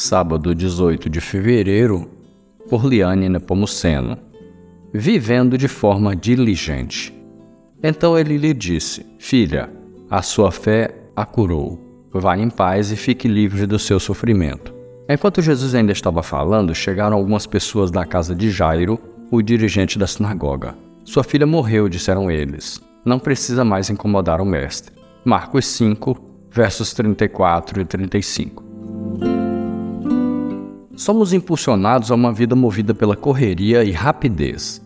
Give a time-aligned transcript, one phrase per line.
[0.00, 2.10] sábado 18 de fevereiro,
[2.70, 4.16] por Liane Nepomuceno.
[4.92, 7.14] Vivendo de forma diligente.
[7.82, 9.70] Então ele lhe disse: Filha,
[10.10, 11.78] a sua fé a curou.
[12.12, 14.74] Vá em paz e fique livre do seu sofrimento.
[15.06, 18.98] Enquanto Jesus ainda estava falando, chegaram algumas pessoas da casa de Jairo,
[19.30, 20.74] o dirigente da sinagoga.
[21.04, 22.80] Sua filha morreu, disseram eles.
[23.04, 24.94] Não precisa mais incomodar o mestre.
[25.24, 28.69] Marcos 5, versos 34 e 35.
[31.00, 34.82] Somos impulsionados a uma vida movida pela correria e rapidez.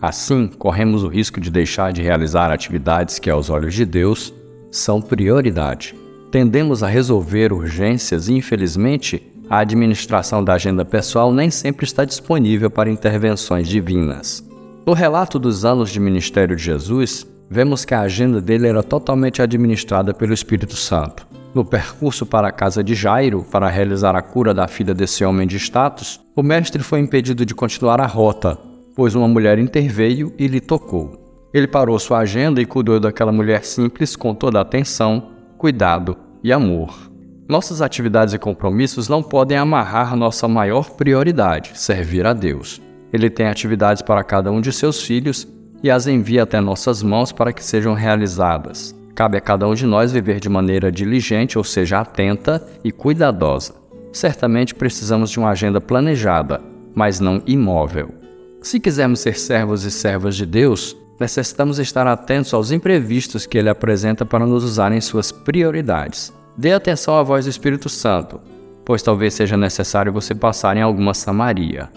[0.00, 4.32] Assim, corremos o risco de deixar de realizar atividades que, aos olhos de Deus,
[4.70, 5.94] são prioridade.
[6.32, 12.70] Tendemos a resolver urgências e, infelizmente, a administração da agenda pessoal nem sempre está disponível
[12.70, 14.42] para intervenções divinas.
[14.86, 19.42] No relato dos anos de ministério de Jesus, vemos que a agenda dele era totalmente
[19.42, 21.27] administrada pelo Espírito Santo.
[21.58, 25.44] No percurso para a casa de Jairo, para realizar a cura da filha desse homem
[25.44, 28.56] de status, o mestre foi impedido de continuar a rota,
[28.94, 31.48] pois uma mulher interveio e lhe tocou.
[31.52, 37.10] Ele parou sua agenda e cuidou daquela mulher simples com toda atenção, cuidado e amor.
[37.48, 42.80] Nossas atividades e compromissos não podem amarrar nossa maior prioridade, servir a Deus.
[43.12, 45.44] Ele tem atividades para cada um de seus filhos
[45.82, 48.96] e as envia até nossas mãos para que sejam realizadas.
[49.18, 53.74] Cabe a cada um de nós viver de maneira diligente, ou seja, atenta e cuidadosa.
[54.12, 56.60] Certamente precisamos de uma agenda planejada,
[56.94, 58.14] mas não imóvel.
[58.62, 63.68] Se quisermos ser servos e servas de Deus, necessitamos estar atentos aos imprevistos que Ele
[63.68, 66.32] apresenta para nos usar em suas prioridades.
[66.56, 68.40] Dê atenção à voz do Espírito Santo,
[68.84, 71.90] pois talvez seja necessário você passar em alguma Samaria.